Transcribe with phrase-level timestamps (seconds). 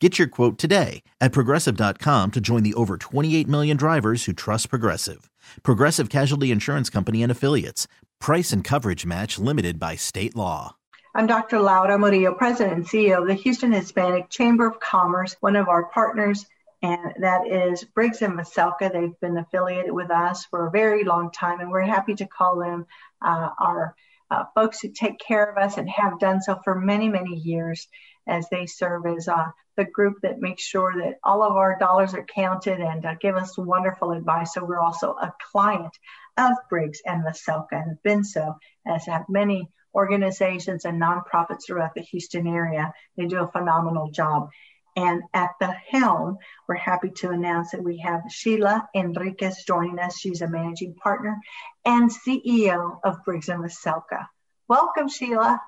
[0.00, 4.70] Get your quote today at progressive.com to join the over 28 million drivers who trust
[4.70, 5.28] Progressive.
[5.64, 7.88] Progressive Casualty Insurance Company and Affiliates.
[8.20, 10.76] Price and coverage match limited by state law.
[11.16, 11.58] I'm Dr.
[11.58, 15.86] Laura Murillo, President and CEO of the Houston Hispanic Chamber of Commerce, one of our
[15.86, 16.46] partners
[16.82, 18.92] and that is Briggs and Veselka.
[18.92, 22.60] They've been affiliated with us for a very long time, and we're happy to call
[22.60, 22.86] them
[23.20, 23.96] uh, our
[24.30, 27.88] uh, folks who take care of us and have done so for many, many years
[28.28, 29.46] as they serve as uh,
[29.78, 33.36] the group that makes sure that all of our dollars are counted and uh, give
[33.36, 34.52] us wonderful advice.
[34.52, 35.96] So we're also a client
[36.36, 41.94] of Briggs and Veselka and have been so, as have many organizations and nonprofits throughout
[41.94, 42.92] the Houston area.
[43.16, 44.50] They do a phenomenal job.
[44.96, 50.18] And at the helm, we're happy to announce that we have Sheila Enriquez joining us.
[50.18, 51.38] She's a managing partner
[51.84, 54.26] and CEO of Briggs and Veselka.
[54.66, 55.60] Welcome, Sheila.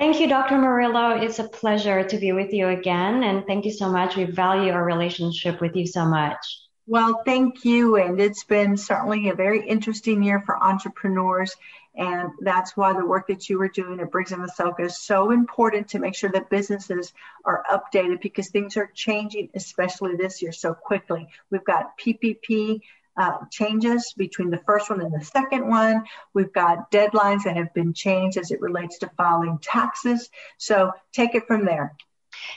[0.00, 0.56] Thank you, Dr.
[0.56, 1.10] Murillo.
[1.10, 3.22] It's a pleasure to be with you again.
[3.22, 4.16] And thank you so much.
[4.16, 6.38] We value our relationship with you so much.
[6.86, 7.96] Well, thank you.
[7.96, 11.54] And it's been certainly a very interesting year for entrepreneurs.
[11.94, 15.32] And that's why the work that you were doing at Briggs and Veselka is so
[15.32, 17.12] important to make sure that businesses
[17.44, 21.28] are updated because things are changing, especially this year, so quickly.
[21.50, 22.80] We've got PPP
[23.16, 26.04] uh, changes between the first one and the second one.
[26.34, 30.30] We've got deadlines that have been changed as it relates to filing taxes.
[30.58, 31.96] So take it from there.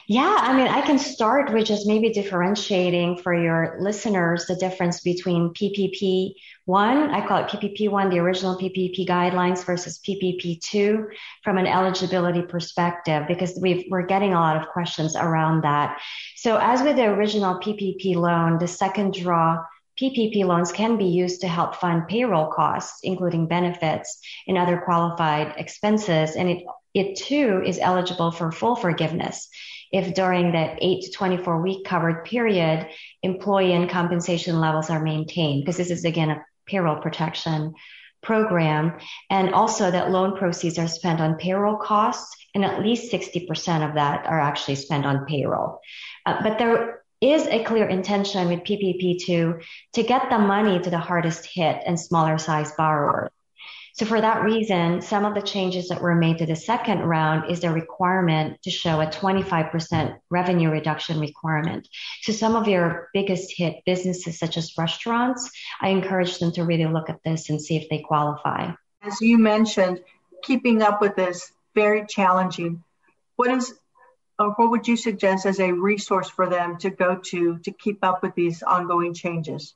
[0.08, 5.02] Yeah, I mean, I can start with just maybe differentiating for your listeners the difference
[5.02, 6.34] between PPP
[6.66, 11.10] one, I call it PPP one, the original PPP guidelines versus PPP two
[11.44, 16.00] from an eligibility perspective, because we are getting a lot of questions around that.
[16.36, 19.58] So as with the original PPP loan, the second draw
[20.00, 25.54] PPP loans can be used to help fund payroll costs, including benefits and other qualified
[25.58, 26.36] expenses.
[26.36, 29.50] And it, it too is eligible for full forgiveness
[29.94, 32.90] if during that 8 to 24 week covered period,
[33.22, 37.76] employee and compensation levels are maintained, because this is again a payroll protection
[38.24, 38.98] program.
[39.30, 43.96] And also that loan proceeds are spent on payroll costs, and at least 60% of
[43.96, 45.80] that are actually spent on payroll.
[46.26, 49.64] Uh, but there is a clear intention with PPP2
[49.94, 53.30] to get the money to the hardest hit and smaller size borrowers.
[53.96, 57.52] So for that reason, some of the changes that were made to the second round
[57.52, 61.88] is the requirement to show a 25% revenue reduction requirement.
[62.24, 66.88] So some of your biggest hit businesses, such as restaurants, I encourage them to really
[66.88, 68.72] look at this and see if they qualify.
[69.04, 70.02] As you mentioned,
[70.44, 72.84] keeping up with this very challenging.
[73.36, 73.74] What is
[74.44, 78.04] or what would you suggest as a resource for them to go to to keep
[78.04, 79.74] up with these ongoing changes?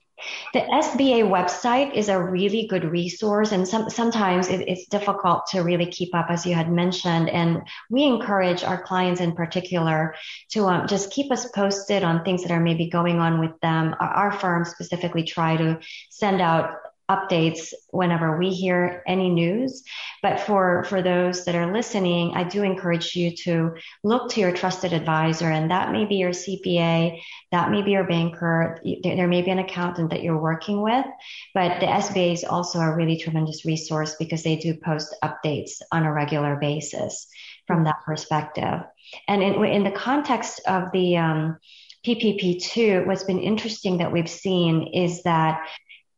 [0.54, 5.62] The SBA website is a really good resource, and some, sometimes it, it's difficult to
[5.62, 7.30] really keep up, as you had mentioned.
[7.30, 7.62] And
[7.92, 10.16] we encourage our clients in particular
[10.54, 13.96] to um, just keep us posted on things that are maybe going on with them.
[14.00, 15.80] Our, our firm specifically try to
[16.10, 16.72] send out
[17.10, 19.84] updates whenever we hear any news.
[20.22, 24.52] But for, for those that are listening, I do encourage you to look to your
[24.52, 27.20] trusted advisor, and that may be your CPA,
[27.52, 31.06] that may be your banker, there may be an accountant that you're working with.
[31.54, 36.04] But the SBA is also a really tremendous resource because they do post updates on
[36.04, 37.28] a regular basis
[37.68, 38.82] from that perspective.
[39.28, 41.58] And in, in the context of the um,
[42.06, 45.68] PPP2, what's been interesting that we've seen is that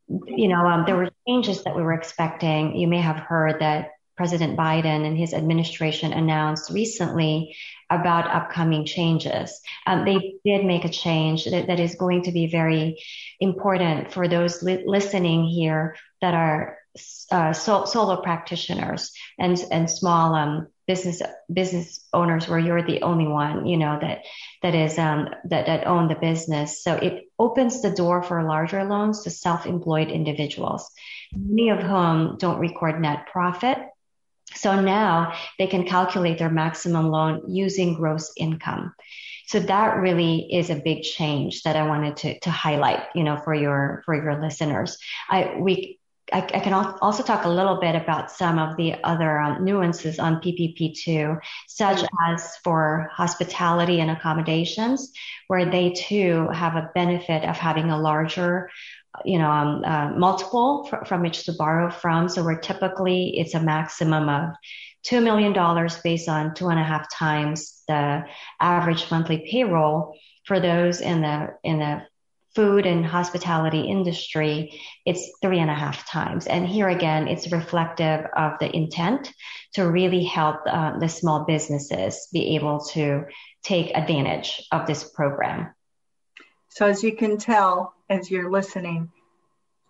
[0.10, 2.76] you know, um, there were changes that we were expecting.
[2.76, 7.56] You may have heard that President Biden and his administration announced recently
[7.90, 9.62] about upcoming changes.
[9.88, 13.02] Um, they did make a change that, that is going to be very
[13.40, 16.78] important for those li- listening here that are
[17.32, 21.22] uh, so, solo practitioners and and small um, business
[21.60, 24.26] business owners where you're the only one, you know, that
[24.64, 26.84] that is um, that that own the business.
[26.84, 30.90] So it opens the door for larger loans to self-employed individuals,
[31.32, 33.78] many of whom don't record net profit.
[34.56, 38.94] So now they can calculate their maximum loan using gross income.
[39.46, 43.38] So that really is a big change that I wanted to, to highlight, you know,
[43.38, 44.98] for your, for your listeners.
[45.30, 45.99] I, we,
[46.31, 50.20] I, I, can also talk a little bit about some of the other um, nuances
[50.20, 55.12] on PPP2, such as for hospitality and accommodations,
[55.48, 58.70] where they too have a benefit of having a larger,
[59.26, 62.30] you know, um, uh, multiple fr- from which to borrow from.
[62.30, 64.56] So where typically it's a maximum of
[65.06, 65.54] $2 million
[66.04, 68.26] based on two and a half times the
[68.60, 70.16] average monthly payroll
[70.46, 72.02] for those in the, in the
[72.56, 76.48] food and hospitality industry, it's three and a half times.
[76.48, 79.31] And here again, it's reflective of the intent
[79.74, 83.25] to really help uh, the small businesses be able to
[83.63, 85.74] take advantage of this program.
[86.69, 89.12] So as you can tell, as you're listening,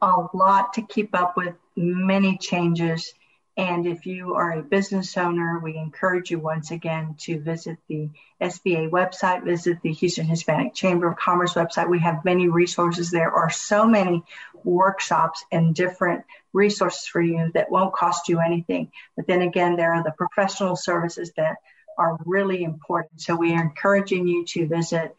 [0.01, 3.13] a lot to keep up with, many changes
[3.59, 8.09] and if you are a business owner, we encourage you once again to visit the
[8.41, 11.89] SBA website, visit the Houston Hispanic Chamber of Commerce website.
[11.89, 13.11] We have many resources.
[13.11, 14.23] There are so many
[14.63, 16.23] workshops and different
[16.53, 18.93] resources for you that won't cost you anything.
[19.17, 21.57] But then again, there are the professional services that
[21.97, 23.19] are really important.
[23.19, 25.13] So we are encouraging you to visit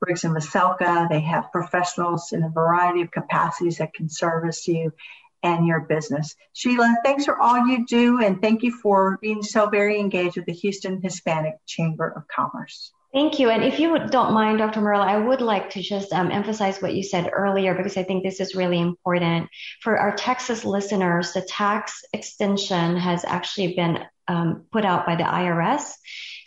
[0.00, 1.08] Briggs and Veselka.
[1.08, 4.92] They have professionals in a variety of capacities that can service you
[5.42, 6.34] and your business.
[6.52, 10.46] Sheila, thanks for all you do and thank you for being so very engaged with
[10.46, 12.92] the Houston Hispanic Chamber of Commerce.
[13.12, 13.50] Thank you.
[13.50, 14.80] And if you don't mind, Dr.
[14.80, 18.22] Murillo, I would like to just um, emphasize what you said earlier because I think
[18.22, 19.48] this is really important.
[19.80, 25.24] For our Texas listeners, the tax extension has actually been um, put out by the
[25.24, 25.92] IRS.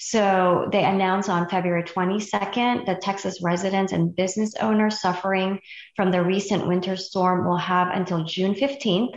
[0.05, 5.61] So they announced on February 22nd that Texas residents and business owners suffering
[5.95, 9.13] from the recent winter storm will have until June 15th,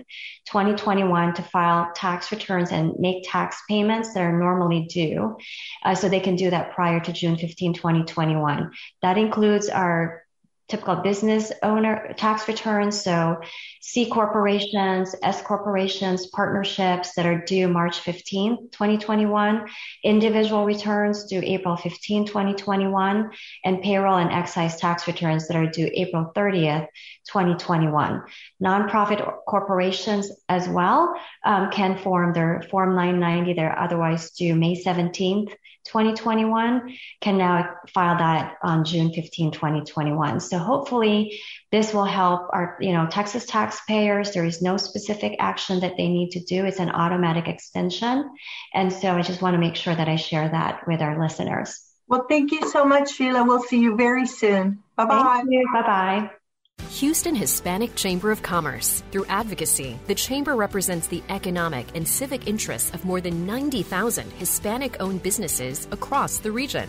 [0.46, 5.36] 2021 to file tax returns and make tax payments that are normally due.
[5.84, 8.70] Uh, so they can do that prior to June 15, 2021.
[9.02, 10.22] That includes our
[10.68, 13.00] typical business owner tax returns.
[13.00, 13.40] So
[13.80, 19.66] C corporations, S corporations, partnerships that are due March 15, 2021,
[20.02, 23.30] individual returns due April 15, 2021,
[23.64, 26.88] and payroll and excise tax returns that are due April 30th,
[27.28, 28.22] 2021.
[28.62, 31.14] Nonprofit corporations as well
[31.44, 33.52] um, can form their Form 990.
[33.52, 35.52] They're otherwise due May 17th,
[35.86, 40.40] 2021 can now file that on June 15, 2021.
[40.40, 41.41] So hopefully
[41.73, 44.32] this will help our, you know, Texas taxpayers.
[44.32, 46.64] There is no specific action that they need to do.
[46.64, 48.31] It's an automatic extension.
[48.75, 51.81] And so I just want to make sure that I share that with our listeners.
[52.08, 53.44] Well, thank you so much, Sheila.
[53.44, 54.82] We'll see you very soon.
[54.97, 55.43] Bye bye.
[55.73, 56.31] Bye bye.
[56.91, 59.03] Houston Hispanic Chamber of Commerce.
[59.11, 64.97] Through advocacy, the Chamber represents the economic and civic interests of more than 90,000 Hispanic
[65.00, 66.88] owned businesses across the region.